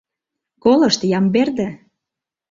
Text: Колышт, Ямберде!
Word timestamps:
Колышт, 0.63 1.01
Ямберде! 1.19 1.67